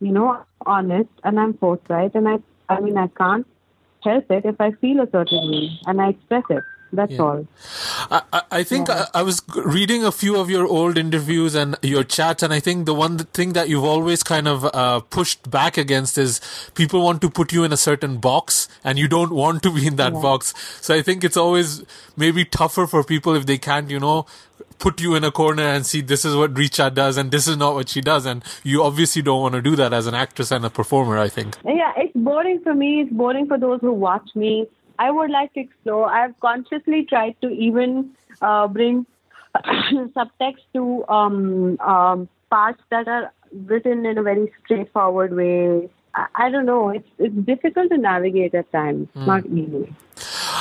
You 0.00 0.12
know, 0.12 0.44
honest, 0.66 1.10
and 1.22 1.38
I'm 1.38 1.54
forthright, 1.54 2.14
and 2.14 2.28
I 2.28 2.38
I 2.68 2.80
mean 2.80 2.96
I 2.96 3.08
can't 3.08 3.46
help 4.02 4.30
it 4.30 4.44
if 4.44 4.60
I 4.60 4.72
feel 4.72 5.00
a 5.00 5.10
certain 5.10 5.50
way 5.50 5.70
and 5.86 6.00
I 6.00 6.08
express 6.10 6.44
it. 6.50 6.64
That's 6.92 7.18
all. 7.18 7.46
I, 8.10 8.42
I- 8.50 8.62
think 8.64 8.88
I, 8.90 9.06
I 9.14 9.22
was 9.22 9.42
reading 9.56 10.04
a 10.04 10.12
few 10.12 10.36
of 10.36 10.48
your 10.50 10.66
old 10.66 10.96
interviews 10.96 11.54
and 11.54 11.76
your 11.82 12.04
chats, 12.04 12.42
and 12.42 12.52
I 12.52 12.60
think 12.60 12.86
the 12.86 12.94
one 12.94 13.18
thing 13.18 13.54
that 13.54 13.68
you've 13.68 13.84
always 13.84 14.22
kind 14.22 14.46
of 14.46 14.64
uh, 14.66 15.00
pushed 15.00 15.50
back 15.50 15.76
against 15.76 16.16
is 16.18 16.40
people 16.74 17.02
want 17.02 17.20
to 17.22 17.30
put 17.30 17.52
you 17.52 17.64
in 17.64 17.72
a 17.72 17.76
certain 17.76 18.18
box, 18.18 18.68
and 18.84 18.98
you 18.98 19.08
don't 19.08 19.32
want 19.32 19.62
to 19.64 19.70
be 19.74 19.86
in 19.86 19.96
that 19.96 20.12
box. 20.12 20.54
So 20.80 20.94
I 20.94 21.02
think 21.02 21.24
it's 21.24 21.36
always 21.36 21.82
maybe 22.16 22.44
tougher 22.44 22.86
for 22.86 23.02
people 23.02 23.34
if 23.34 23.46
they 23.46 23.58
can't, 23.58 23.90
you 23.90 23.98
know, 23.98 24.26
put 24.78 25.00
you 25.00 25.14
in 25.14 25.22
a 25.24 25.30
corner 25.30 25.62
and 25.62 25.86
see 25.86 26.00
this 26.00 26.24
is 26.24 26.34
what 26.34 26.54
Richa 26.54 26.92
does 26.92 27.16
and 27.16 27.30
this 27.30 27.46
is 27.46 27.56
not 27.56 27.74
what 27.74 27.88
she 27.88 28.00
does, 28.00 28.26
and 28.26 28.44
you 28.62 28.82
obviously 28.82 29.22
don't 29.22 29.40
want 29.40 29.54
to 29.54 29.62
do 29.62 29.76
that 29.76 29.92
as 29.92 30.06
an 30.06 30.14
actress 30.14 30.50
and 30.50 30.64
a 30.64 30.70
performer. 30.70 31.18
I 31.18 31.28
think. 31.28 31.56
Yeah, 31.64 31.92
it's 31.96 32.12
boring 32.14 32.60
for 32.62 32.74
me. 32.74 33.00
It's 33.02 33.12
boring 33.12 33.46
for 33.46 33.58
those 33.58 33.80
who 33.80 33.92
watch 33.92 34.28
me. 34.34 34.66
I 34.98 35.10
would 35.10 35.30
like 35.30 35.52
to 35.54 35.60
explore. 35.60 36.10
I've 36.10 36.38
consciously 36.40 37.04
tried 37.08 37.36
to 37.42 37.48
even 37.48 38.12
uh, 38.40 38.68
bring 38.68 39.06
subtext 39.56 40.64
to 40.74 41.04
um, 41.08 41.78
um, 41.80 42.28
parts 42.50 42.82
that 42.90 43.08
are 43.08 43.32
written 43.64 44.06
in 44.06 44.18
a 44.18 44.22
very 44.22 44.52
straightforward 44.64 45.34
way. 45.34 45.88
I, 46.14 46.26
I 46.34 46.50
don't 46.50 46.66
know. 46.66 46.90
It's 46.90 47.08
it's 47.18 47.34
difficult 47.46 47.90
to 47.90 47.98
navigate 47.98 48.54
at 48.54 48.70
times. 48.72 49.08
It's 49.14 49.26
Not 49.26 49.46
easy. 49.46 49.94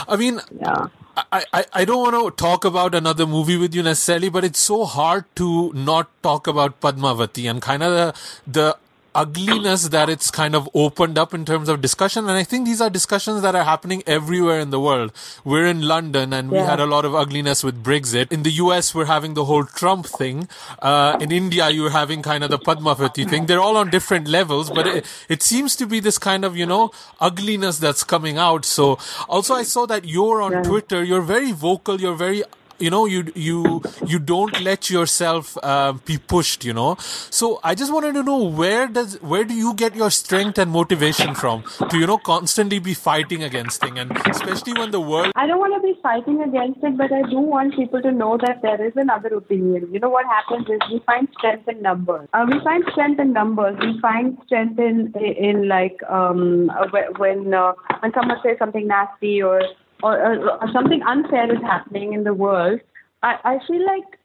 I 0.07 0.15
mean, 0.15 0.41
Yeah. 0.59 0.88
I, 1.17 1.43
I, 1.53 1.65
I 1.73 1.85
don't 1.85 2.00
want 2.00 2.38
to 2.38 2.43
talk 2.43 2.63
about 2.63 2.95
another 2.95 3.27
movie 3.27 3.57
with 3.57 3.75
you 3.75 3.83
necessarily, 3.83 4.29
but 4.29 4.45
it's 4.45 4.59
so 4.59 4.85
hard 4.85 5.25
to 5.35 5.71
not 5.73 6.09
talk 6.23 6.47
about 6.47 6.79
Padmavati 6.79 7.50
and 7.50 7.61
kind 7.61 7.83
of 7.83 7.91
the, 7.91 8.13
the 8.47 8.77
ugliness 9.13 9.89
that 9.89 10.09
it's 10.09 10.31
kind 10.31 10.55
of 10.55 10.69
opened 10.73 11.17
up 11.17 11.33
in 11.33 11.43
terms 11.45 11.67
of 11.69 11.81
discussion. 11.81 12.27
And 12.29 12.37
I 12.37 12.43
think 12.43 12.65
these 12.65 12.79
are 12.81 12.89
discussions 12.89 13.41
that 13.41 13.55
are 13.55 13.63
happening 13.63 14.03
everywhere 14.07 14.59
in 14.59 14.69
the 14.69 14.79
world. 14.79 15.11
We're 15.43 15.65
in 15.67 15.81
London 15.81 16.31
and 16.33 16.49
we 16.49 16.57
had 16.59 16.79
a 16.79 16.85
lot 16.85 17.03
of 17.05 17.13
ugliness 17.13 17.63
with 17.63 17.83
Brexit. 17.83 18.31
In 18.31 18.43
the 18.43 18.51
US, 18.51 18.95
we're 18.95 19.05
having 19.05 19.33
the 19.33 19.45
whole 19.45 19.65
Trump 19.65 20.05
thing. 20.05 20.47
Uh, 20.81 21.17
in 21.19 21.31
India, 21.31 21.69
you're 21.69 21.89
having 21.89 22.21
kind 22.21 22.43
of 22.43 22.49
the 22.49 22.59
Padmavati 22.59 23.29
thing. 23.29 23.45
They're 23.47 23.59
all 23.59 23.77
on 23.77 23.89
different 23.89 24.27
levels, 24.27 24.69
but 24.69 24.87
it, 24.87 25.05
it 25.27 25.43
seems 25.43 25.75
to 25.77 25.85
be 25.85 25.99
this 25.99 26.17
kind 26.17 26.45
of, 26.45 26.55
you 26.55 26.65
know, 26.65 26.91
ugliness 27.19 27.79
that's 27.79 28.03
coming 28.03 28.37
out. 28.37 28.65
So 28.65 28.97
also 29.27 29.53
I 29.55 29.63
saw 29.63 29.85
that 29.87 30.05
you're 30.05 30.41
on 30.41 30.51
Yeah. 30.51 30.61
Twitter. 30.63 31.03
You're 31.03 31.21
very 31.21 31.51
vocal. 31.51 31.99
You're 31.99 32.15
very, 32.15 32.43
you 32.81 32.89
know, 32.89 33.05
you, 33.05 33.31
you, 33.35 33.81
you 34.05 34.19
don't 34.19 34.59
let 34.61 34.89
yourself, 34.89 35.57
uh, 35.63 35.93
be 36.05 36.17
pushed, 36.17 36.65
you 36.65 36.73
know. 36.73 36.95
So 37.29 37.59
I 37.63 37.75
just 37.75 37.93
wanted 37.93 38.13
to 38.13 38.23
know 38.23 38.43
where 38.43 38.88
does, 38.88 39.21
where 39.21 39.43
do 39.43 39.53
you 39.53 39.73
get 39.73 39.95
your 39.95 40.11
strength 40.11 40.57
and 40.57 40.71
motivation 40.71 41.35
from 41.35 41.63
to, 41.89 41.97
you 41.97 42.07
know, 42.07 42.17
constantly 42.17 42.79
be 42.79 42.93
fighting 42.93 43.43
against 43.43 43.81
things 43.81 44.00
and 44.00 44.11
especially 44.27 44.73
when 44.73 44.91
the 44.91 45.00
world 45.00 45.31
I 45.35 45.47
don't 45.47 45.59
want 45.59 45.73
to 45.75 45.81
be 45.81 46.00
fighting 46.01 46.41
against 46.41 46.83
it, 46.83 46.97
but 46.97 47.11
I 47.11 47.21
do 47.29 47.39
want 47.39 47.75
people 47.75 48.01
to 48.01 48.11
know 48.11 48.38
that 48.38 48.61
there 48.61 48.83
is 48.85 48.93
another 48.95 49.29
opinion. 49.35 49.93
You 49.93 50.00
know 50.00 50.09
what 50.09 50.25
happens 50.25 50.67
is 50.69 50.79
we 50.91 51.00
find 51.05 51.27
strength 51.38 51.67
in 51.67 51.81
numbers. 51.81 52.27
Uh, 52.33 52.45
we 52.50 52.59
find 52.63 52.83
strength 52.91 53.19
in 53.19 53.33
numbers. 53.33 53.77
We 53.79 54.00
find 54.00 54.38
strength 54.45 54.79
in 54.79 55.13
in 55.15 55.67
like 55.67 55.97
um, 56.09 56.71
when 57.17 57.53
uh, 57.53 57.73
when 58.00 58.13
someone 58.13 58.38
says 58.43 58.57
something 58.59 58.88
nasty 58.88 59.41
or 59.41 59.61
or, 60.03 60.50
or, 60.50 60.72
something 60.74 61.01
unfair 61.03 61.51
is 61.53 61.62
happening 61.62 62.13
in 62.13 62.24
the 62.24 62.34
world. 62.34 62.79
I, 63.24 63.38
I 63.43 63.60
feel 63.67 63.86
like 63.86 64.20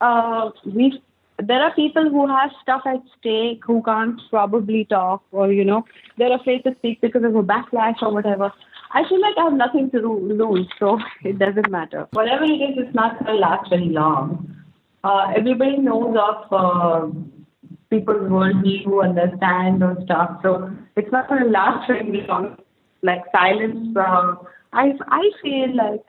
uh, 0.00 0.50
we 0.64 1.00
there 1.42 1.62
are 1.62 1.72
people 1.74 2.10
who 2.10 2.26
have 2.26 2.50
stuff 2.62 2.82
at 2.84 3.00
stake 3.18 3.62
who 3.64 3.82
can't 3.82 4.20
probably 4.28 4.84
talk 4.84 5.22
or 5.30 5.52
you 5.52 5.64
know 5.64 5.84
they're 6.16 6.34
afraid 6.34 6.64
to 6.64 6.74
speak 6.76 7.00
because 7.00 7.22
of 7.24 7.34
a 7.36 7.42
backlash 7.42 8.02
or 8.02 8.12
whatever. 8.12 8.52
I 8.90 9.06
feel 9.06 9.20
like 9.20 9.36
i 9.36 9.44
have 9.44 9.52
nothing 9.52 9.90
to 9.90 10.00
lose 10.00 10.66
so 10.78 10.98
it 11.24 11.38
doesn't 11.38 11.70
matter. 11.70 12.08
Whatever 12.12 12.44
it 12.44 12.60
is 12.68 12.78
it's 12.78 12.94
not 12.94 13.18
going 13.18 13.36
to 13.36 13.40
last 13.40 13.70
very 13.70 13.88
long. 13.88 14.56
Uh, 15.04 15.32
everybody 15.36 15.76
knows 15.78 16.16
of 16.16 16.52
uh, 16.52 17.06
people's 17.88 18.28
worldview 18.30 18.84
who 18.84 19.02
understand 19.02 19.82
or 19.82 19.96
stuff 20.04 20.40
so 20.42 20.70
it's 20.96 21.12
not 21.12 21.28
going 21.28 21.44
to 21.44 21.50
last 21.50 21.86
very 21.86 22.26
long. 22.26 22.56
Like 23.02 23.22
silence 23.32 23.96
uh, 23.96 24.34
i 24.72 24.92
i 25.08 25.30
feel 25.42 25.74
like 25.76 26.02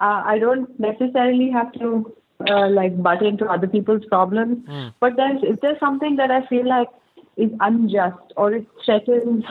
uh, 0.00 0.22
I 0.24 0.38
don't 0.38 0.78
necessarily 0.78 1.50
have 1.50 1.72
to 1.74 2.12
uh, 2.48 2.68
like 2.68 3.00
butt 3.02 3.22
into 3.22 3.46
other 3.46 3.66
people's 3.68 4.04
problems, 4.06 4.58
but 5.00 5.16
there's 5.16 5.40
if 5.42 5.60
there's 5.60 5.78
something 5.78 6.16
that 6.16 6.30
I 6.30 6.46
feel 6.46 6.68
like 6.68 6.88
is 7.36 7.50
unjust 7.60 8.32
or 8.36 8.52
it 8.54 8.66
threatens, 8.84 9.44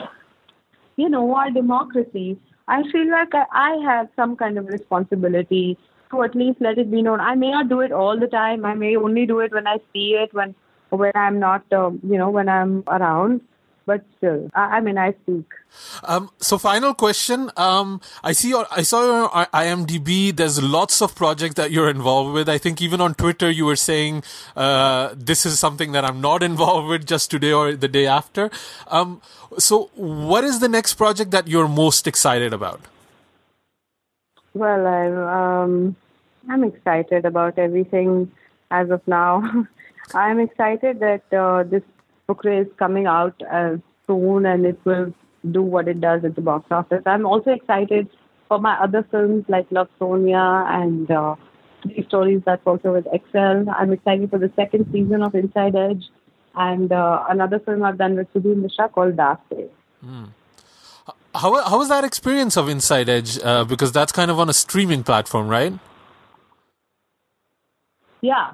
you 0.96 1.08
know, 1.08 1.34
our 1.34 1.50
democracy, 1.50 2.38
I 2.68 2.82
feel 2.90 3.10
like 3.10 3.34
I, 3.34 3.44
I 3.52 3.70
have 3.84 4.08
some 4.16 4.36
kind 4.36 4.58
of 4.58 4.66
responsibility 4.68 5.78
to 6.10 6.22
at 6.22 6.34
least 6.34 6.60
let 6.60 6.78
it 6.78 6.90
be 6.90 7.02
known. 7.02 7.20
I 7.20 7.34
may 7.34 7.50
not 7.50 7.68
do 7.68 7.80
it 7.80 7.92
all 7.92 8.18
the 8.18 8.26
time. 8.26 8.64
I 8.64 8.74
may 8.74 8.96
only 8.96 9.26
do 9.26 9.40
it 9.40 9.52
when 9.52 9.66
I 9.66 9.78
see 9.92 10.10
it, 10.14 10.32
when 10.32 10.54
when 10.90 11.12
I'm 11.16 11.40
not, 11.40 11.64
um, 11.72 12.00
you 12.08 12.18
know, 12.18 12.30
when 12.30 12.48
I'm 12.48 12.84
around. 12.86 13.40
But 13.86 14.02
still, 14.16 14.50
I, 14.54 14.76
I 14.76 14.80
mean, 14.80 14.96
I 14.96 15.12
speak. 15.22 15.44
Um, 16.04 16.30
so 16.38 16.56
final 16.56 16.94
question. 16.94 17.50
Um, 17.56 18.00
I 18.22 18.32
see 18.32 18.48
your, 18.48 18.66
I 18.70 18.82
saw 18.82 19.04
your 19.04 19.28
IMDb. 19.28 20.34
There's 20.34 20.62
lots 20.62 21.02
of 21.02 21.14
projects 21.14 21.54
that 21.56 21.70
you're 21.70 21.90
involved 21.90 22.32
with. 22.32 22.48
I 22.48 22.56
think 22.56 22.80
even 22.80 23.00
on 23.00 23.14
Twitter 23.14 23.50
you 23.50 23.66
were 23.66 23.76
saying, 23.76 24.22
uh, 24.56 25.14
this 25.14 25.44
is 25.44 25.58
something 25.58 25.92
that 25.92 26.04
I'm 26.04 26.20
not 26.20 26.42
involved 26.50 26.88
with 26.88 27.06
just 27.06 27.30
today 27.30 27.52
or 27.52 27.74
the 27.74 27.88
day 27.88 28.06
after. 28.06 28.50
Um, 28.88 29.20
so 29.58 29.90
what 29.94 30.44
is 30.44 30.60
the 30.60 30.68
next 30.68 30.94
project 30.94 31.30
that 31.32 31.48
you're 31.48 31.68
most 31.68 32.06
excited 32.06 32.52
about? 32.52 32.80
Well, 34.54 34.86
I'm 34.86 35.18
um, 35.18 35.96
I'm 36.48 36.64
excited 36.64 37.24
about 37.24 37.58
everything 37.58 38.30
as 38.70 38.90
of 38.90 39.06
now. 39.06 39.66
I'm 40.14 40.38
excited 40.38 41.00
that 41.00 41.32
uh, 41.32 41.64
this 41.64 41.82
book 42.26 42.40
is 42.44 42.66
coming 42.78 43.06
out 43.06 43.40
uh, 43.50 43.76
soon 44.06 44.46
and 44.46 44.64
it 44.66 44.78
will 44.84 45.12
do 45.50 45.62
what 45.62 45.88
it 45.88 46.00
does 46.00 46.24
at 46.24 46.34
the 46.34 46.40
box 46.40 46.66
office. 46.70 47.02
I'm 47.06 47.26
also 47.26 47.50
excited 47.50 48.08
for 48.48 48.58
my 48.58 48.74
other 48.80 49.06
films 49.10 49.44
like 49.48 49.66
Love 49.70 49.88
Sonia 49.98 50.64
and 50.68 51.10
uh, 51.10 51.36
these 51.84 52.06
stories 52.06 52.42
that 52.46 52.60
also 52.64 52.92
with 52.92 53.06
Excel. 53.12 53.66
I'm 53.68 53.92
excited 53.92 54.30
for 54.30 54.38
the 54.38 54.52
second 54.56 54.88
season 54.92 55.22
of 55.22 55.34
Inside 55.34 55.76
Edge 55.76 56.04
and 56.54 56.92
uh, 56.92 57.24
another 57.28 57.58
film 57.58 57.82
I've 57.82 57.98
done 57.98 58.16
with 58.16 58.32
Sudhir 58.32 58.56
Mishra 58.56 58.88
called 58.88 59.16
Dark 59.16 59.40
Days. 59.50 59.68
How, 61.34 61.68
how 61.68 61.78
was 61.78 61.88
that 61.88 62.04
experience 62.04 62.56
of 62.56 62.68
Inside 62.68 63.08
Edge? 63.08 63.38
Uh, 63.42 63.64
because 63.64 63.92
that's 63.92 64.12
kind 64.12 64.30
of 64.30 64.38
on 64.38 64.48
a 64.48 64.52
streaming 64.52 65.02
platform, 65.02 65.48
right? 65.48 65.72
Yeah, 68.20 68.52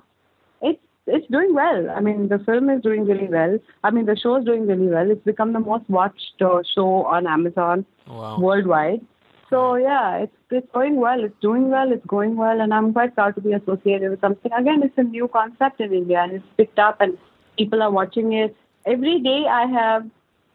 it's 1.06 1.26
doing 1.28 1.54
well. 1.54 1.90
I 1.90 2.00
mean, 2.00 2.28
the 2.28 2.38
film 2.40 2.68
is 2.70 2.82
doing 2.82 3.04
really 3.06 3.28
well. 3.28 3.58
I 3.84 3.90
mean, 3.90 4.06
the 4.06 4.16
show 4.16 4.36
is 4.36 4.44
doing 4.44 4.66
really 4.66 4.88
well. 4.88 5.10
It's 5.10 5.24
become 5.24 5.52
the 5.52 5.60
most 5.60 5.88
watched 5.88 6.40
uh, 6.40 6.60
show 6.74 7.04
on 7.04 7.26
Amazon 7.26 7.84
Wow. 8.06 8.38
worldwide. 8.40 9.00
So 9.48 9.74
yeah, 9.74 10.18
it's 10.18 10.36
it's 10.50 10.68
going 10.72 10.96
well. 10.96 11.24
It's 11.24 11.34
doing 11.40 11.70
well. 11.70 11.90
It's 11.92 12.06
going 12.06 12.36
well, 12.36 12.60
and 12.60 12.72
I'm 12.72 12.92
quite 12.92 13.14
proud 13.14 13.34
to 13.36 13.40
be 13.40 13.52
associated 13.52 14.10
with 14.10 14.20
something. 14.20 14.52
Again, 14.52 14.82
it's 14.84 14.96
a 14.98 15.02
new 15.02 15.26
concept 15.28 15.80
in 15.80 15.92
India, 15.92 16.20
and 16.22 16.32
it's 16.32 16.44
picked 16.56 16.78
up, 16.78 17.00
and 17.00 17.18
people 17.58 17.82
are 17.82 17.90
watching 17.90 18.32
it 18.32 18.56
every 18.86 19.20
day. 19.20 19.46
I 19.48 19.66
have 19.66 20.06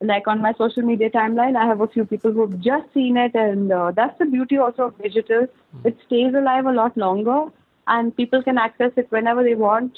like 0.01 0.27
on 0.27 0.41
my 0.41 0.53
social 0.57 0.83
media 0.83 1.09
timeline, 1.09 1.55
I 1.57 1.65
have 1.65 1.81
a 1.81 1.87
few 1.87 2.05
people 2.05 2.31
who 2.31 2.41
have 2.47 2.59
just 2.61 2.93
seen 2.93 3.17
it, 3.17 3.35
and 3.35 3.71
uh, 3.71 3.91
that's 3.95 4.17
the 4.19 4.25
beauty 4.25 4.57
also 4.57 4.83
of 4.83 4.97
digital. 5.01 5.47
It 5.83 5.97
stays 6.05 6.33
alive 6.33 6.65
a 6.65 6.71
lot 6.71 6.97
longer, 6.97 7.45
and 7.87 8.15
people 8.15 8.43
can 8.43 8.57
access 8.57 8.91
it 8.97 9.07
whenever 9.11 9.43
they 9.43 9.55
want 9.55 9.97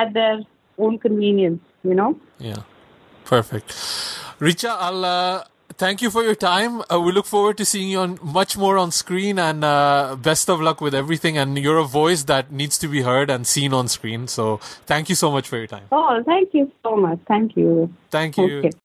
at 0.00 0.14
their 0.14 0.40
own 0.78 0.98
convenience. 0.98 1.62
You 1.82 1.94
know. 1.94 2.10
Yeah, 2.38 2.62
perfect. 3.24 3.68
Richa, 4.40 4.76
I'll 4.86 5.04
uh, 5.04 5.44
thank 5.78 6.02
you 6.02 6.10
for 6.10 6.22
your 6.22 6.34
time. 6.34 6.82
Uh, 6.92 7.00
we 7.00 7.12
look 7.12 7.26
forward 7.26 7.56
to 7.58 7.64
seeing 7.64 7.88
you 7.88 8.00
on 8.00 8.18
much 8.22 8.56
more 8.56 8.78
on 8.78 8.90
screen, 8.90 9.38
and 9.38 9.64
uh, 9.64 10.16
best 10.20 10.50
of 10.50 10.60
luck 10.60 10.80
with 10.80 10.94
everything. 10.94 11.38
And 11.38 11.58
you're 11.58 11.78
a 11.78 11.84
voice 11.84 12.24
that 12.24 12.52
needs 12.52 12.78
to 12.78 12.88
be 12.88 13.02
heard 13.02 13.30
and 13.30 13.46
seen 13.46 13.72
on 13.72 13.88
screen. 13.88 14.26
So 14.28 14.58
thank 14.86 15.08
you 15.08 15.14
so 15.14 15.30
much 15.30 15.48
for 15.48 15.56
your 15.56 15.66
time. 15.66 15.86
Oh, 15.92 16.22
thank 16.24 16.54
you 16.54 16.70
so 16.82 16.96
much. 16.96 17.18
Thank 17.26 17.56
you. 17.56 17.92
Thank 18.10 18.36
you. 18.36 18.58
Okay. 18.58 18.70